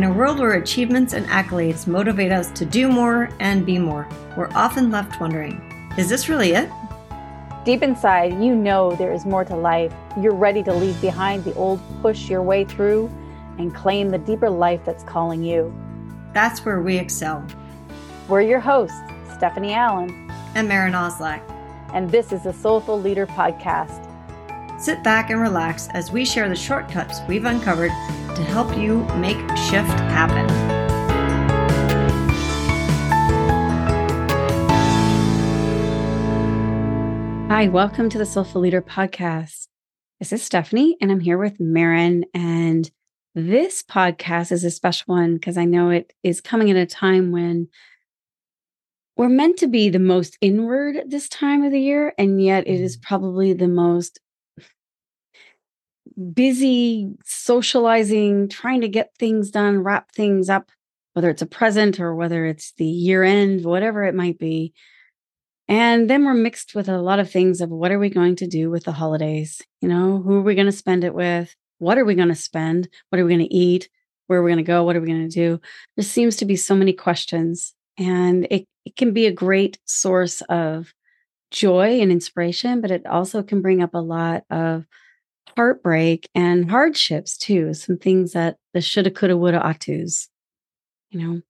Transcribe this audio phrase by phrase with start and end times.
[0.00, 4.08] In a world where achievements and accolades motivate us to do more and be more,
[4.34, 5.60] we're often left wondering
[5.98, 6.70] is this really it?
[7.66, 9.92] Deep inside, you know there is more to life.
[10.18, 13.10] You're ready to leave behind the old, push your way through,
[13.58, 15.70] and claim the deeper life that's calling you.
[16.32, 17.46] That's where we excel.
[18.26, 18.96] We're your hosts,
[19.34, 21.42] Stephanie Allen and Maren Oslak.
[21.92, 24.09] And this is the Soulful Leader Podcast.
[24.80, 27.90] Sit back and relax as we share the shortcuts we've uncovered
[28.34, 30.48] to help you make shift happen.
[37.50, 39.68] Hi, welcome to the Soulful Leader Podcast.
[40.18, 42.24] This is Stephanie, and I'm here with Maren.
[42.32, 42.90] And
[43.34, 47.32] this podcast is a special one because I know it is coming at a time
[47.32, 47.68] when
[49.18, 52.80] we're meant to be the most inward this time of the year, and yet it
[52.80, 53.06] is mm-hmm.
[53.06, 54.18] probably the most
[56.20, 60.70] busy socializing, trying to get things done, wrap things up,
[61.14, 64.72] whether it's a present or whether it's the year end, whatever it might be.
[65.68, 68.46] And then we're mixed with a lot of things of what are we going to
[68.46, 69.62] do with the holidays?
[69.80, 71.54] You know, who are we going to spend it with?
[71.78, 72.88] What are we going to spend?
[73.08, 73.88] What are we going to eat?
[74.26, 74.84] Where are we going to go?
[74.84, 75.60] What are we going to do?
[75.96, 80.40] There seems to be so many questions, and it, it can be a great source
[80.42, 80.92] of
[81.50, 84.86] joy and inspiration, but it also can bring up a lot of
[85.56, 87.74] heartbreak and hardships too.
[87.74, 90.28] Some things that the shoulda, coulda, woulda, ought tos,
[91.10, 91.42] you know.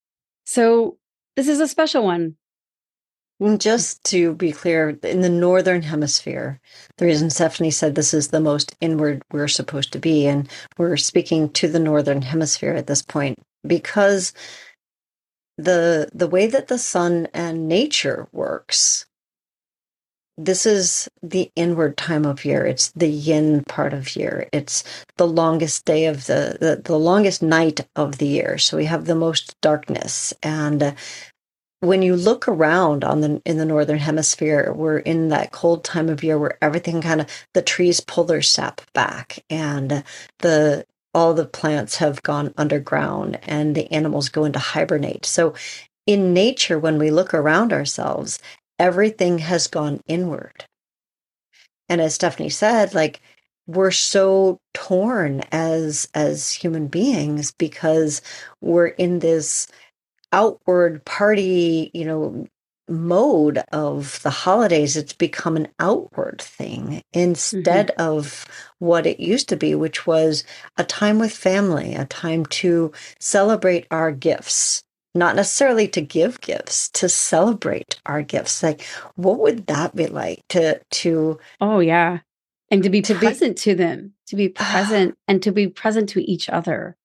[0.44, 0.98] So
[1.36, 2.36] this is a special one.
[3.40, 6.60] Mm, just to be clear, in the northern hemisphere,
[6.98, 10.98] the reason Stephanie said this is the most inward we're supposed to be, and we're
[10.98, 14.34] speaking to the northern hemisphere at this point because
[15.56, 19.06] the the way that the sun and nature works
[20.44, 22.64] this is the inward time of year.
[22.66, 24.48] It's the yin part of year.
[24.52, 24.84] It's
[25.16, 28.58] the longest day of the, the, the longest night of the year.
[28.58, 30.32] So we have the most darkness.
[30.42, 30.92] And uh,
[31.80, 36.08] when you look around on the in the northern hemisphere, we're in that cold time
[36.08, 40.04] of year where everything kind of the trees pull their sap back and
[40.40, 45.26] the all the plants have gone underground and the animals go into hibernate.
[45.26, 45.54] So
[46.06, 48.38] in nature, when we look around ourselves
[48.80, 50.64] everything has gone inward.
[51.88, 53.20] And as Stephanie said, like
[53.66, 58.22] we're so torn as as human beings because
[58.60, 59.68] we're in this
[60.32, 62.46] outward party, you know,
[62.88, 68.02] mode of the holidays it's become an outward thing instead mm-hmm.
[68.02, 68.44] of
[68.80, 70.42] what it used to be which was
[70.76, 74.82] a time with family a time to celebrate our gifts
[75.14, 78.62] not necessarily to give gifts to celebrate our gifts.
[78.62, 78.82] Like
[79.16, 82.18] what would that be like to to oh yeah.
[82.72, 86.08] And to be to present be, to them to be present and to be present
[86.10, 86.96] to each other.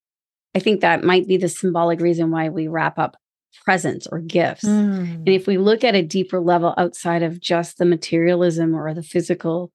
[0.55, 3.17] I think that might be the symbolic reason why we wrap up
[3.63, 4.65] presents or gifts.
[4.65, 5.15] Mm.
[5.15, 9.01] and if we look at a deeper level outside of just the materialism or the
[9.01, 9.71] physical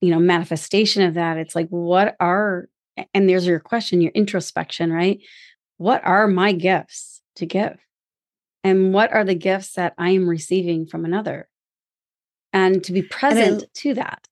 [0.00, 2.68] you know manifestation of that it's like what are
[3.12, 5.20] and there's your question your introspection right?
[5.76, 7.78] What are my gifts to give?
[8.64, 11.48] And what are the gifts that I am receiving from another?
[12.52, 14.26] And to be present I, to that.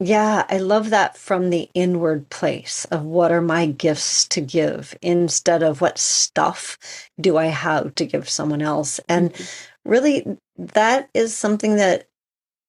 [0.00, 4.96] Yeah, I love that from the inward place of what are my gifts to give
[5.00, 6.78] instead of what stuff
[7.20, 8.98] do I have to give someone else.
[9.08, 9.90] And mm-hmm.
[9.90, 10.26] really
[10.58, 12.08] that is something that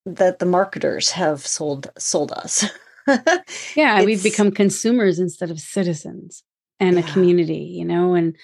[0.06, 2.66] that the marketers have sold sold us.
[3.76, 6.44] yeah, we've become consumers instead of citizens
[6.80, 7.02] and yeah.
[7.02, 8.36] a community, you know, and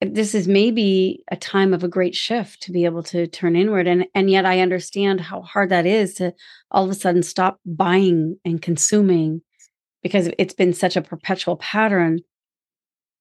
[0.00, 3.86] this is maybe a time of a great shift to be able to turn inward
[3.86, 6.32] and and yet i understand how hard that is to
[6.70, 9.42] all of a sudden stop buying and consuming
[10.02, 12.20] because it's been such a perpetual pattern.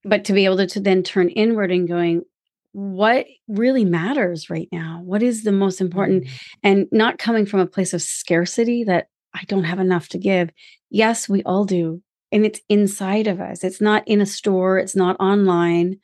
[0.04, 2.24] But to be able to, to then turn inward and going
[2.72, 5.02] what really matters right now?
[5.04, 6.26] What is the most important?
[6.26, 6.36] Mm-hmm.
[6.64, 10.52] and not coming from a place of scarcity that i don't have enough to give.
[10.90, 12.02] Yes we all do
[12.32, 13.64] and it's inside of us.
[13.64, 14.78] It's not in a store.
[14.78, 15.98] It's not online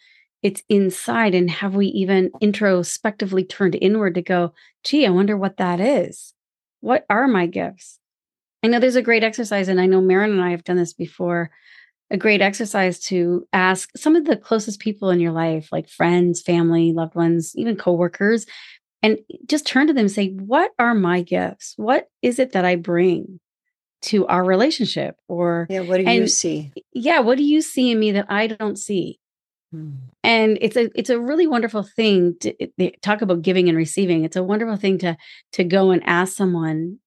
[0.46, 4.54] it's inside and have we even introspectively turned inward to go
[4.84, 6.34] gee i wonder what that is.
[6.82, 7.98] What are my gifts?
[8.62, 10.94] I know there's a great exercise and i know Maren and i have done this
[10.94, 11.50] before
[12.12, 16.44] a great exercise to ask some of the closest people in your life like friends
[16.44, 18.46] family loved ones even coworkers
[19.02, 21.74] and just turn to them and say what are my gifts?
[21.78, 23.40] What is it that i bring
[24.04, 25.16] to our relationship?
[25.28, 26.72] or yeah what do and, you see?
[26.94, 29.20] Yeah what do you see in me that i don't see
[30.24, 34.24] and it's a it's a really wonderful thing to talk about giving and receiving.
[34.24, 35.18] It's a wonderful thing to
[35.54, 37.00] to go and ask someone.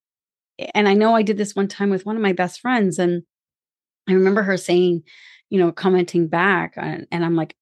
[0.75, 3.23] And I know I did this one time with one of my best friends, and
[4.09, 5.03] I remember her saying,
[5.51, 7.55] you know, commenting back, and, and I'm like,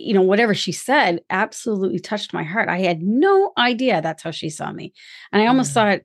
[0.00, 2.68] you know, whatever she said absolutely touched my heart.
[2.68, 4.92] I had no idea that's how she saw me.
[5.30, 5.74] And I almost mm.
[5.74, 6.00] thought,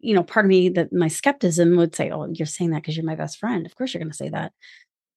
[0.00, 2.96] you know, part of me that my skepticism would say, Oh, you're saying that because
[2.96, 3.64] you're my best friend.
[3.64, 4.52] Of course you're going to say that.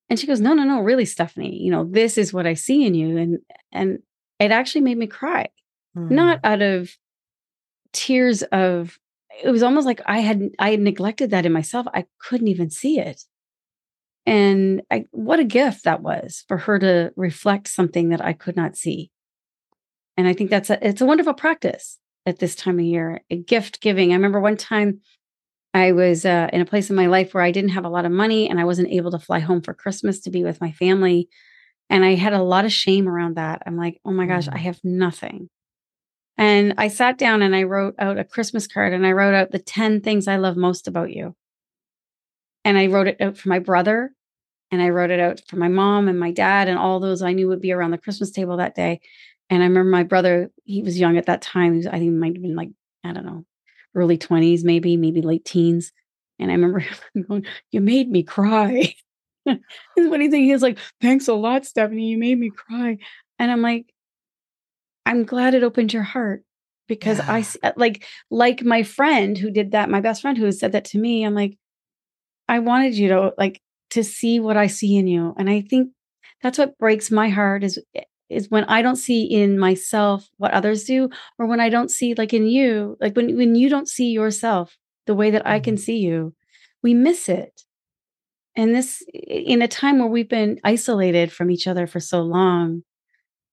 [0.10, 2.86] And she goes, No, no, no, really, Stephanie, you know, this is what I see
[2.86, 3.18] in you.
[3.18, 3.40] And
[3.72, 4.00] and
[4.40, 5.50] it actually made me cry.
[5.98, 6.12] Mm.
[6.12, 6.90] Not out of
[7.94, 9.00] tears of
[9.44, 11.88] it was almost like I had I had neglected that in myself.
[11.94, 13.24] I couldn't even see it.
[14.26, 18.56] And I, what a gift that was for her to reflect something that I could
[18.56, 19.12] not see.
[20.18, 23.22] And I think that's a it's a wonderful practice at this time of year.
[23.30, 24.12] A gift giving.
[24.12, 25.02] I remember one time
[25.74, 28.06] I was uh, in a place in my life where I didn't have a lot
[28.06, 30.72] of money and I wasn't able to fly home for Christmas to be with my
[30.72, 31.30] family.
[31.90, 33.62] And I had a lot of shame around that.
[33.66, 34.62] I'm like, oh my gosh, I mm.
[34.62, 35.50] have nothing.
[36.38, 39.52] And I sat down and I wrote out a Christmas card and I wrote out
[39.52, 41.36] the 10 things I love most about you.
[42.64, 44.12] And I wrote it out for my brother
[44.72, 47.34] and I wrote it out for my mom and my dad and all those I
[47.34, 49.02] knew would be around the Christmas table that day.
[49.50, 51.76] And I remember my brother, he was young at that time.
[51.76, 52.70] Was, I think he might have been like,
[53.04, 53.46] I don't know,
[54.00, 55.92] early 20s, maybe, maybe late teens.
[56.40, 56.86] And I remember
[57.28, 58.94] going, You made me cry.
[59.46, 62.08] Funny thing, he He's like, Thanks a lot, Stephanie.
[62.08, 62.98] You made me cry.
[63.38, 63.94] And I'm like,
[65.06, 66.44] I'm glad it opened your heart
[66.88, 67.34] because yeah.
[67.34, 70.86] I uh, like like my friend who did that, my best friend who said that
[70.86, 71.24] to me.
[71.24, 71.58] I'm like,
[72.48, 73.62] I wanted you to like
[73.92, 75.92] to see what I see in you, and I think
[76.42, 80.54] that's what breaks my heart is eh, is when I don't see in myself what
[80.54, 83.88] others do, or when I don't see like in you, like when when you don't
[83.88, 84.78] see yourself
[85.08, 85.82] the way that I can mm-hmm.
[85.82, 86.34] see you,
[86.84, 87.62] we miss it.
[88.56, 92.84] And this in a time where we've been isolated from each other for so long,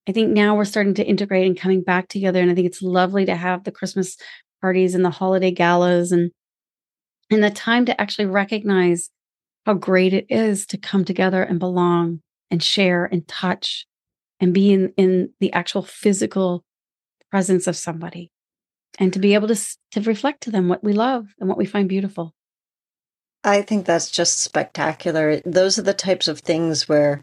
[0.08, 2.40] I think now we're starting to integrate and coming back together.
[2.40, 4.16] And I think it's lovely to have the Christmas
[4.60, 6.30] parties and the holiday galas and
[7.30, 9.10] and the time to actually recognize
[9.64, 12.20] how great it is to come together and belong
[12.50, 13.86] and share and touch
[14.40, 16.64] and be in, in the actual physical
[17.30, 18.30] presence of somebody
[18.98, 19.56] and to be able to
[19.92, 22.34] to reflect to them what we love and what we find beautiful.
[23.44, 25.40] I think that's just spectacular.
[25.44, 27.22] Those are the types of things where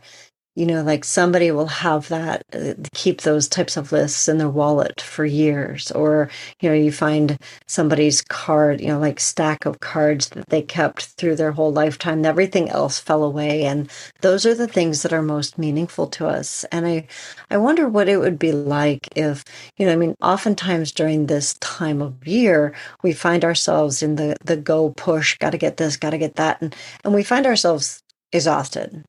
[0.55, 4.49] you know, like somebody will have that, uh, keep those types of lists in their
[4.49, 5.91] wallet for years.
[5.91, 6.29] Or,
[6.61, 11.05] you know, you find somebody's card, you know, like stack of cards that they kept
[11.05, 12.23] through their whole lifetime.
[12.23, 13.63] Everything else fell away.
[13.63, 13.89] And
[14.21, 16.65] those are the things that are most meaningful to us.
[16.65, 17.07] And I,
[17.49, 19.43] I wonder what it would be like if,
[19.77, 24.35] you know, I mean, oftentimes during this time of year, we find ourselves in the,
[24.43, 26.61] the go push, got to get this, got to get that.
[26.61, 29.03] And, and we find ourselves exhausted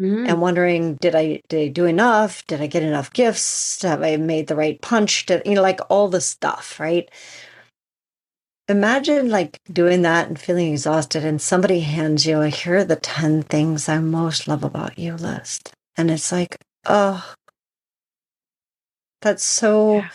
[0.00, 0.28] mm.
[0.28, 2.46] and wondering did I did I do enough?
[2.46, 3.82] Did I get enough gifts?
[3.82, 5.26] Have I made the right punch?
[5.26, 7.08] Did you know like all the stuff, right?
[8.68, 13.44] Imagine like doing that and feeling exhausted, and somebody hands you here are the 10
[13.44, 15.72] things I most love about you list.
[15.96, 17.32] And it's like, oh,
[19.22, 20.08] that's so, yeah.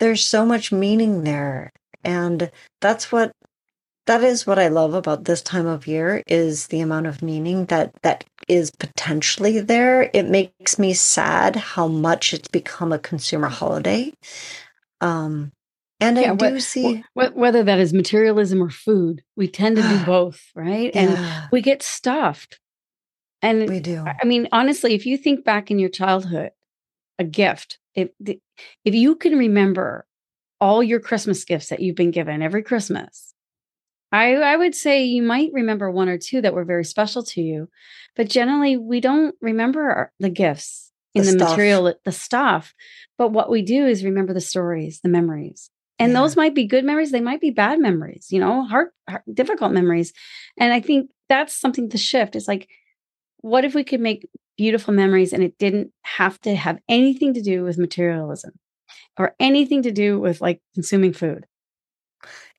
[0.00, 1.70] there's so much meaning there.
[2.02, 2.50] And
[2.80, 3.32] that's what
[4.06, 7.66] that is what I love about this time of year is the amount of meaning
[7.66, 10.10] that that is potentially there.
[10.12, 14.12] It makes me sad how much it's become a consumer holiday.
[15.00, 15.52] Um,
[16.00, 19.76] and yeah, I do what, see what, whether that is materialism or food, we tend
[19.76, 20.90] to do both, right?
[20.94, 21.00] Yeah.
[21.00, 22.60] And we get stuffed.
[23.42, 24.04] And we do.
[24.04, 26.50] I mean, honestly, if you think back in your childhood,
[27.18, 28.08] a gift, if
[28.84, 30.06] if you can remember
[30.60, 33.33] all your Christmas gifts that you've been given every Christmas,
[34.12, 37.40] I, I would say you might remember one or two that were very special to
[37.40, 37.68] you,
[38.14, 42.74] but generally we don't remember the gifts in the, the material, the stuff.
[43.18, 45.70] But what we do is remember the stories, the memories.
[45.98, 46.20] And yeah.
[46.20, 49.72] those might be good memories, they might be bad memories, you know, hard, hard, difficult
[49.72, 50.12] memories.
[50.58, 52.34] And I think that's something to shift.
[52.34, 52.68] It's like,
[53.38, 57.42] what if we could make beautiful memories and it didn't have to have anything to
[57.42, 58.52] do with materialism
[59.18, 61.46] or anything to do with like consuming food?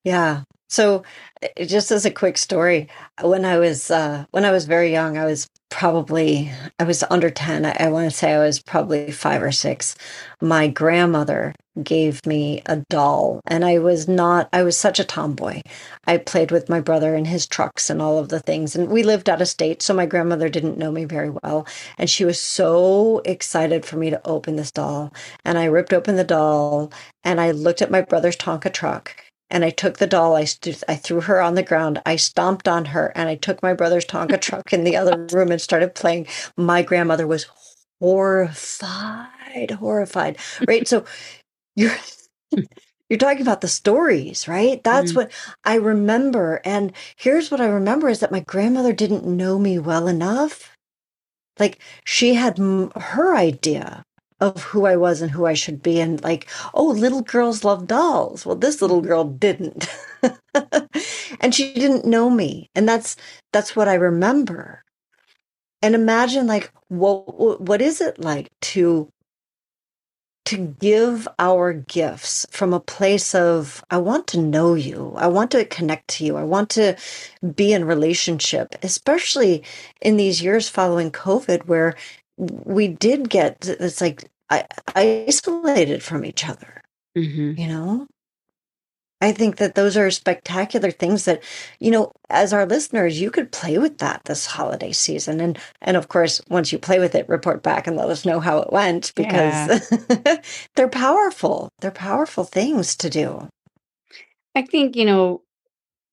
[0.04, 0.44] Yeah.
[0.70, 1.04] So,
[1.42, 2.90] eh, just as a quick story,
[3.22, 7.30] when I was uh, when I was very young, I was probably I was under
[7.30, 7.66] ten.
[7.66, 9.96] I, I want to say I was probably five or six.
[10.42, 11.54] My grandmother
[11.84, 14.50] gave me a doll, and I was not.
[14.54, 15.62] I was such a tomboy.
[16.08, 19.04] I played with my brother in his trucks and all of the things, and we
[19.04, 21.68] lived out of state, so my grandmother didn't know me very well,
[21.98, 25.14] and she was so excited for me to open this doll,
[25.46, 26.92] and I ripped open the doll,
[27.24, 30.36] and I looked at my brother's Tonka truck and I took the doll.
[30.36, 32.02] I, st- I threw her on the ground.
[32.06, 35.52] I stomped on her, and I took my brother's Tonka truck in the other room
[35.52, 36.28] and started playing.
[36.58, 37.48] My grandmother was
[38.00, 40.38] horrified, horrified.
[40.68, 40.88] Right.
[40.88, 41.06] So
[41.75, 41.96] you're
[43.10, 44.84] you're talking about the stories, right?
[44.84, 45.22] That's mm-hmm.
[45.22, 45.32] what
[45.64, 46.62] I remember.
[46.66, 50.72] And here's what I remember is that my grandmother didn't know me well enough.
[51.60, 54.04] Like she had m- her idea
[54.39, 56.00] of who I was and who I should be.
[56.00, 58.46] And like, oh, little girls love dolls.
[58.46, 59.08] Well, this little mm-hmm.
[59.08, 59.88] girl didn't.
[61.39, 62.70] and she didn't know me.
[62.75, 63.15] And that's
[63.54, 64.84] that's what I remember.
[65.82, 69.10] And imagine like what what is it like to
[70.46, 75.13] to give our gifts from a place of I want to know you.
[75.18, 76.38] I want to connect to you.
[76.38, 76.96] I want to
[77.56, 79.63] be in relationship, especially
[80.01, 81.96] in these years following COVID where
[82.38, 84.30] we did get it's like
[84.96, 86.82] isolated from each other.
[87.18, 87.60] Mm-hmm.
[87.60, 88.08] You know,
[89.22, 91.42] I think that those are spectacular things that,
[91.80, 95.39] you know, as our listeners, you could play with that this holiday season.
[95.39, 98.39] And and of course, once you play with it, report back and let us know
[98.39, 100.38] how it went because yeah.
[100.75, 101.70] they're powerful.
[101.80, 103.48] They're powerful things to do.
[104.54, 105.42] I think, you know,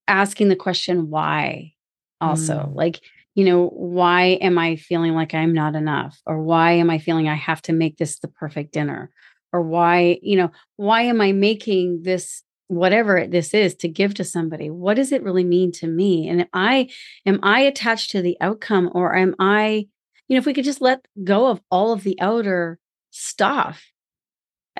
[0.07, 1.73] asking the question why
[2.21, 2.55] also.
[2.55, 2.75] Mm.
[2.75, 3.01] Like
[3.35, 6.19] you know, why am I feeling like I'm not enough?
[6.25, 9.09] Or why am I feeling I have to make this the perfect dinner?
[9.51, 14.23] Or why, you know, why am I making this whatever this is to give to
[14.23, 14.69] somebody?
[14.69, 16.27] What does it really mean to me?
[16.27, 16.89] And am I
[17.25, 19.87] am I attached to the outcome or am I,
[20.27, 22.79] you know, if we could just let go of all of the outer
[23.11, 23.83] stuff.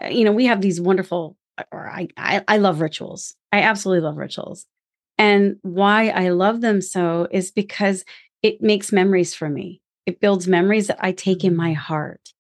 [0.02, 1.38] Uh, you know, we have these wonderful
[1.72, 3.36] or I, I I love rituals.
[3.52, 4.66] I absolutely love rituals.
[5.20, 8.04] And why I love them so is because
[8.44, 9.82] it makes memories for me.
[10.06, 11.80] It builds memories that I take in my mm-hmm.
[11.80, 12.34] heart.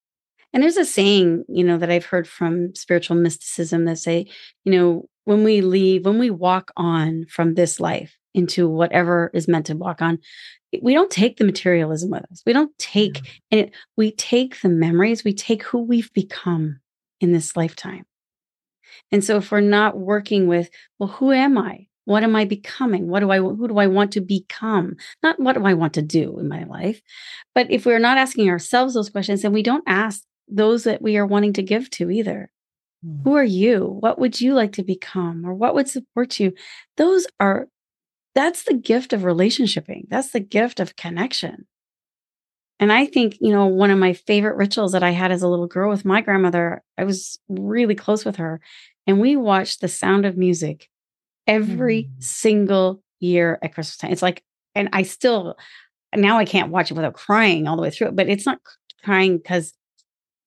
[0.52, 4.28] And there's a saying, you know, that I've heard from spiritual mysticism that say,
[4.66, 9.48] you know, when we leave, when we walk on from this life into whatever is
[9.48, 10.20] meant to walk on,
[10.82, 12.44] we don't take the materialism with us.
[12.46, 16.80] We don't take and it, we take the memories, we take who we've become
[17.20, 18.06] in this lifetime.
[19.12, 20.70] And so if we're not working with,
[21.00, 21.88] well, who am I?
[22.06, 23.08] What am I becoming?
[23.08, 24.96] What do I who do I want to become?
[25.22, 27.02] Not what do I want to do in my life.
[27.56, 31.18] But if we're not asking ourselves those questions, then we don't ask those that we
[31.18, 32.52] are wanting to give to either.
[33.06, 33.24] Mm.
[33.24, 33.98] Who are you?
[34.00, 35.46] What would you like to become?
[35.46, 36.54] Or what would support you?
[36.98, 37.68] Those are
[38.36, 40.10] that's the gift of relationshiping.
[40.10, 41.68] That's the gift of connection.
[42.80, 45.48] And I think, you know, one of my favorite rituals that I had as a
[45.48, 48.60] little girl with my grandmother, I was really close with her.
[49.06, 50.90] And we watched The Sound of Music
[51.48, 52.24] every mm.
[52.24, 54.12] single year at Christmas time.
[54.12, 54.44] It's like,
[54.76, 55.56] and I still
[56.16, 58.60] now I can't watch it without crying all the way through it, but it's not
[59.04, 59.74] crying because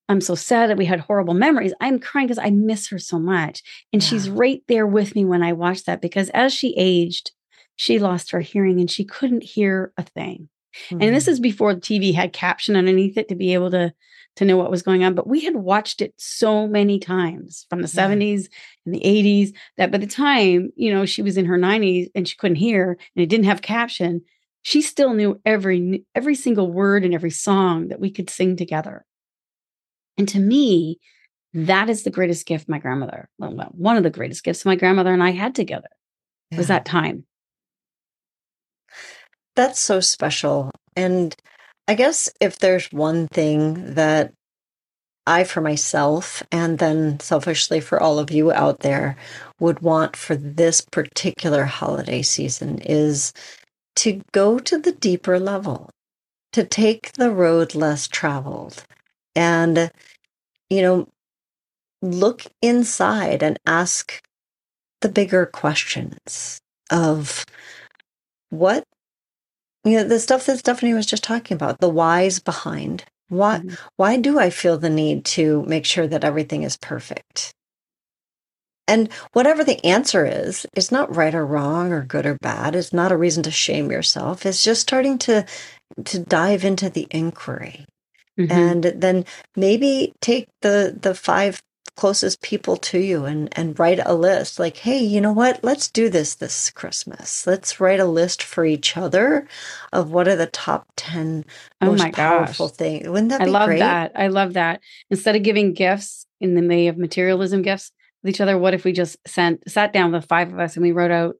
[0.08, 1.74] I'm so sad that we had horrible memories.
[1.80, 3.62] I'm crying because I miss her so much.
[3.92, 4.08] And yeah.
[4.08, 7.32] she's right there with me when I watch that because as she aged,
[7.74, 10.48] she lost her hearing and she couldn't hear a thing.
[10.90, 11.02] Mm-hmm.
[11.02, 11.28] And this mm.
[11.28, 13.92] is before the TV had caption underneath it to be able to
[14.36, 15.14] to know what was going on.
[15.14, 18.08] But we had watched it so many times from the yeah.
[18.08, 18.48] 70s
[18.84, 22.28] and the 80s that by the time, you know, she was in her 90s and
[22.28, 24.22] she couldn't hear and it didn't have caption,
[24.62, 29.04] she still knew every every single word and every song that we could sing together.
[30.18, 30.98] And to me,
[31.54, 35.12] that is the greatest gift my grandmother, well, one of the greatest gifts my grandmother
[35.12, 35.88] and I had together
[36.50, 36.58] yeah.
[36.58, 37.24] was that time.
[39.54, 40.70] That's so special.
[40.96, 41.34] And
[41.88, 44.32] I guess if there's one thing that
[45.26, 49.16] I, for myself, and then selfishly for all of you out there,
[49.58, 53.32] would want for this particular holiday season is
[53.96, 55.90] to go to the deeper level,
[56.52, 58.84] to take the road less traveled,
[59.34, 59.90] and,
[60.70, 61.08] you know,
[62.02, 64.20] look inside and ask
[65.00, 67.44] the bigger questions of
[68.50, 68.84] what
[69.86, 73.74] you know the stuff that stephanie was just talking about the whys behind why mm-hmm.
[73.96, 77.52] why do i feel the need to make sure that everything is perfect
[78.88, 82.92] and whatever the answer is it's not right or wrong or good or bad it's
[82.92, 85.44] not a reason to shame yourself it's just starting to
[86.04, 87.84] to dive into the inquiry
[88.38, 88.52] mm-hmm.
[88.52, 89.24] and then
[89.54, 91.60] maybe take the the five
[91.94, 94.58] closest people to you and and write a list.
[94.58, 95.62] Like hey you know what?
[95.62, 97.46] Let's do this this christmas.
[97.46, 99.46] Let's write a list for each other
[99.92, 101.44] of what are the top 10
[101.82, 103.78] oh most powerful things wouldn't that i love great?
[103.80, 104.12] that.
[104.14, 104.80] I love that.
[105.10, 108.84] Instead of giving gifts in the may of materialism gifts with each other what if
[108.84, 111.36] we just sent sat down with five of us and we wrote out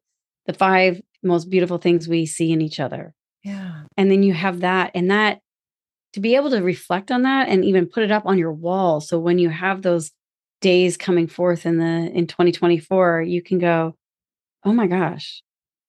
[0.47, 3.15] the five most beautiful things we see in each other?
[3.43, 3.83] Yeah.
[3.97, 5.41] And then you have that and that
[6.15, 9.01] to be able to reflect on that and even put it up on your wall.
[9.01, 10.13] So when you have those
[10.67, 13.95] days coming forth in the in 2024 you can go
[14.65, 15.41] oh my gosh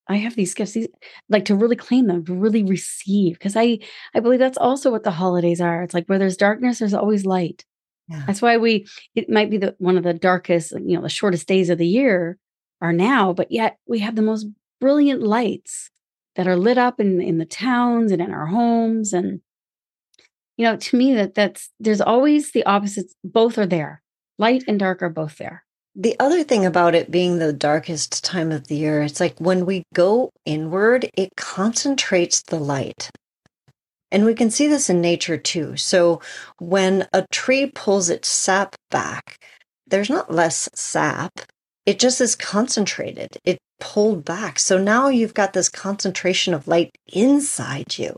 [0.06, 0.86] i have these gifts these
[1.28, 3.76] like to really claim them to really receive because i
[4.14, 7.26] i believe that's also what the holidays are it's like where there's darkness there's always
[7.26, 7.64] light
[8.06, 8.22] yeah.
[8.24, 11.48] that's why we it might be the one of the darkest you know the shortest
[11.48, 12.38] days of the year
[12.80, 14.46] are now but yet we have the most
[14.80, 15.90] brilliant lights
[16.36, 19.40] that are lit up in in the towns and in our homes and
[20.56, 23.14] you know, to me that that's there's always the opposites.
[23.22, 24.02] Both are there.
[24.38, 25.64] Light and dark are both there.
[25.96, 29.66] The other thing about it being the darkest time of the year, it's like when
[29.66, 33.10] we go inward, it concentrates the light.
[34.12, 35.76] And we can see this in nature too.
[35.76, 36.22] So
[36.58, 39.38] when a tree pulls its sap back,
[39.88, 41.32] there's not less sap.
[41.84, 43.38] It just is concentrated.
[43.44, 44.58] It pulled back.
[44.58, 48.16] So now you've got this concentration of light inside you.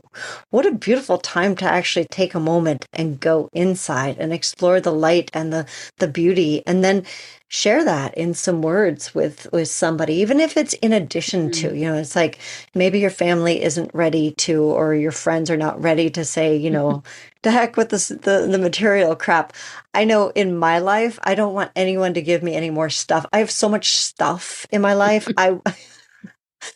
[0.49, 4.91] What a beautiful time to actually take a moment and go inside and explore the
[4.91, 5.65] light and the
[5.97, 7.05] the beauty and then
[7.53, 11.67] share that in some words with with somebody even if it's in addition mm-hmm.
[11.67, 12.39] to you know it's like
[12.73, 16.71] maybe your family isn't ready to or your friends are not ready to say you
[16.71, 17.03] know
[17.43, 19.51] to heck with this the, the material crap.
[19.93, 23.25] I know in my life i don't want anyone to give me any more stuff.
[23.33, 25.27] I have so much stuff in my life.
[25.35, 25.59] I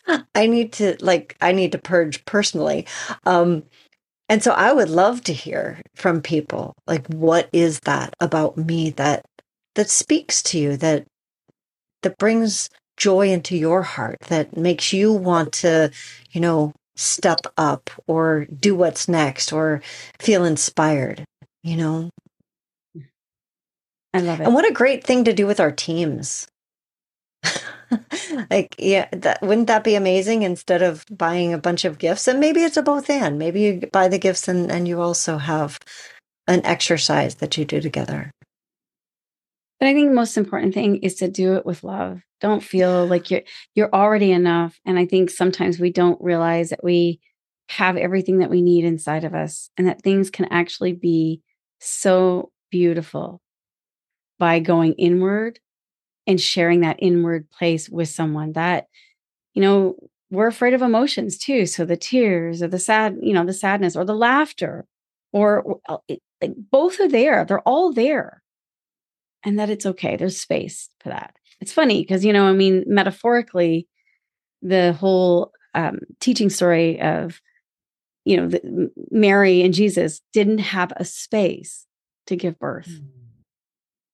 [0.34, 2.86] i need to like i need to purge personally.
[3.24, 3.62] Um
[4.28, 8.90] and so I would love to hear from people like what is that about me
[8.90, 9.24] that
[9.76, 11.06] that speaks to you that
[12.02, 15.90] that brings joy into your heart that makes you want to
[16.32, 19.82] you know step up or do what's next or
[20.18, 21.24] feel inspired
[21.66, 22.10] you know?
[24.14, 24.44] I love it.
[24.44, 26.46] And what a great thing to do with our teams.
[28.50, 32.26] Like yeah that wouldn't that be amazing instead of buying a bunch of gifts?
[32.26, 33.38] And maybe it's a both and.
[33.38, 35.78] Maybe you buy the gifts and and you also have
[36.48, 38.32] an exercise that you do together
[39.78, 42.20] but I think the most important thing is to do it with love.
[42.40, 43.42] Don't feel like you're
[43.74, 44.78] you're already enough.
[44.84, 47.20] And I think sometimes we don't realize that we
[47.68, 51.42] have everything that we need inside of us and that things can actually be
[51.80, 53.40] so beautiful
[54.38, 55.58] by going inward
[56.26, 58.86] and sharing that inward place with someone that
[59.54, 59.96] you know
[60.30, 63.96] we're afraid of emotions too so the tears or the sad you know the sadness
[63.96, 64.84] or the laughter
[65.32, 65.98] or, or uh,
[66.40, 68.42] like both are there they're all there
[69.46, 70.16] and that it's okay.
[70.16, 71.36] There's space for that.
[71.60, 73.86] It's funny because, you know, I mean, metaphorically,
[74.60, 77.40] the whole um, teaching story of,
[78.24, 81.86] you know, the, Mary and Jesus didn't have a space
[82.26, 82.88] to give birth.
[82.88, 83.08] Mm.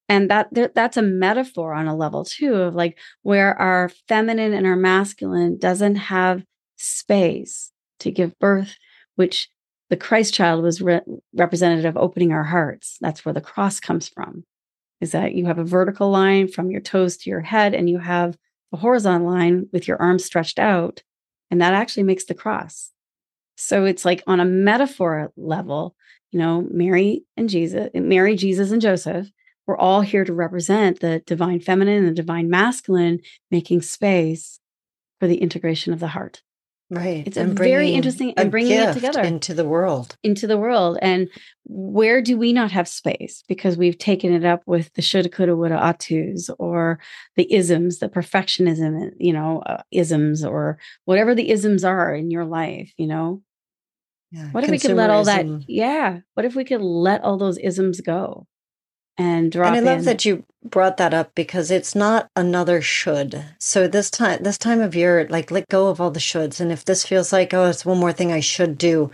[0.08, 4.66] And that that's a metaphor on a level too of like where our feminine and
[4.66, 6.44] our masculine doesn't have
[6.76, 8.76] space to give birth,
[9.16, 9.48] which
[9.88, 11.00] the Christ child was re-
[11.34, 12.98] representative of opening our hearts.
[13.00, 14.44] That's where the cross comes from
[15.02, 17.98] is that you have a vertical line from your toes to your head and you
[17.98, 18.38] have
[18.72, 21.02] a horizontal line with your arms stretched out
[21.50, 22.90] and that actually makes the cross.
[23.56, 25.94] So it's like on a metaphor level
[26.32, 29.28] you know mary and jesus mary jesus and joseph
[29.66, 34.58] we're all here to represent the divine feminine and the divine masculine making space
[35.20, 36.42] for the integration of the heart
[36.92, 37.26] Right.
[37.26, 40.18] It's and a very interesting and bringing it together into the world.
[40.22, 40.98] Into the world.
[41.00, 41.28] And
[41.64, 43.42] where do we not have space?
[43.48, 45.96] Because we've taken it up with the shoulda, coulda, woulda,
[46.58, 47.00] or
[47.36, 52.44] the isms, the perfectionism, you know, uh, isms, or whatever the isms are in your
[52.44, 53.40] life, you know?
[54.30, 55.46] Yeah, what if we could let all that?
[55.66, 56.18] Yeah.
[56.34, 58.46] What if we could let all those isms go?
[59.18, 59.74] And drop.
[59.74, 60.04] And I love in.
[60.06, 63.44] that you brought that up because it's not another should.
[63.58, 66.60] So this time, this time of year, like let go of all the shoulds.
[66.60, 69.10] And if this feels like, oh, it's one more thing I should do,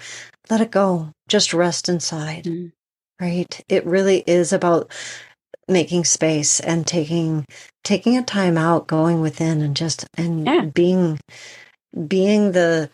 [0.50, 1.12] let it go.
[1.28, 2.44] Just rest inside.
[2.44, 2.72] Mm.
[3.20, 3.64] Right.
[3.68, 4.92] It really is about
[5.66, 7.44] making space and taking
[7.84, 10.60] taking a time out, going within, and just and yeah.
[10.66, 11.18] being
[12.06, 12.90] being the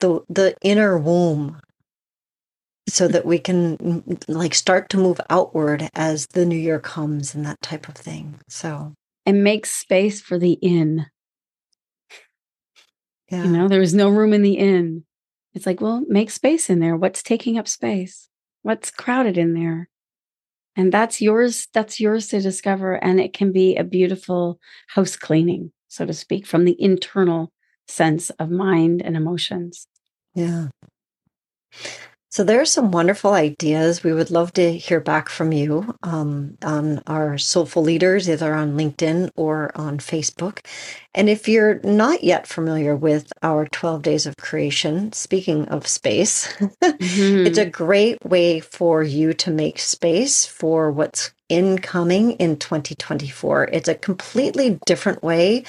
[0.00, 1.60] the the inner womb
[2.88, 7.44] so that we can like start to move outward as the new year comes and
[7.44, 8.40] that type of thing.
[8.48, 8.94] So,
[9.26, 11.06] and make space for the in.
[13.30, 13.44] Yeah.
[13.44, 15.04] You know, there is no room in the in.
[15.52, 16.96] It's like, well, make space in there.
[16.96, 18.28] What's taking up space?
[18.62, 19.88] What's crowded in there?
[20.76, 22.94] And that's yours, that's yours to discover.
[22.94, 27.52] And it can be a beautiful house cleaning, so to speak, from the internal
[27.88, 29.88] sense of mind and emotions.
[30.34, 30.68] Yeah.
[32.30, 34.04] So there are some wonderful ideas.
[34.04, 38.76] We would love to hear back from you um, on our Soulful Leaders, either on
[38.76, 40.60] LinkedIn or on Facebook.
[41.18, 46.46] And if you're not yet familiar with our 12 Days of Creation, speaking of space,
[46.52, 46.78] mm-hmm.
[47.46, 53.64] it's a great way for you to make space for what's incoming in 2024.
[53.72, 55.64] It's a completely different way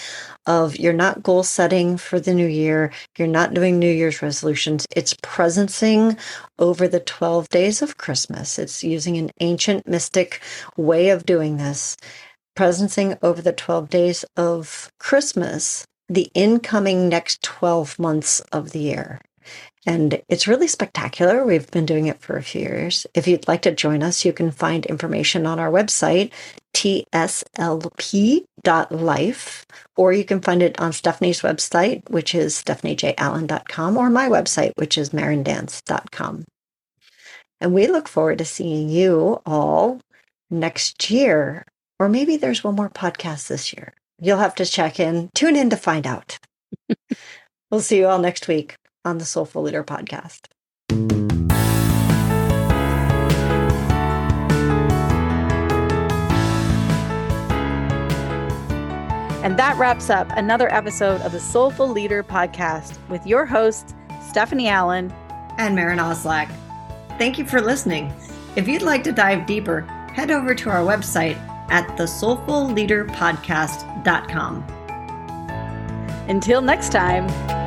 [0.45, 4.85] of you're not goal setting for the new year, you're not doing New Year's resolutions.
[4.95, 6.19] It's presencing
[6.59, 8.59] over the 12 days of Christmas.
[8.59, 10.41] It's using an ancient mystic
[10.77, 11.97] way of doing this.
[12.59, 19.21] Presencing over the 12 days of Christmas, the incoming next 12 months of the year.
[19.85, 21.45] And it's really spectacular.
[21.45, 23.07] We've been doing it for a few years.
[23.13, 26.33] If you'd like to join us, you can find information on our website,
[26.73, 27.25] tslp.life,
[29.95, 34.97] or you can find it on Stephanie's website, which is stephaniejallen.com, or my website, which
[34.97, 36.43] is marindance.com.
[37.61, 40.01] And we look forward to seeing you all
[40.49, 41.63] next year.
[41.99, 43.93] Or maybe there's one more podcast this year.
[44.21, 46.39] You'll have to check in, tune in to find out.
[47.71, 50.45] we'll see you all next week on the Soulful Leader podcast.
[59.41, 63.93] And that wraps up another episode of the Soulful Leader podcast with your hosts,
[64.29, 65.13] Stephanie Allen
[65.57, 66.49] and Maren Oslak.
[67.17, 68.13] Thank you for listening.
[68.55, 69.81] If you'd like to dive deeper,
[70.13, 71.38] head over to our website
[71.71, 74.63] at thesoulfulleaderpodcast.com.
[76.27, 77.58] Until next time.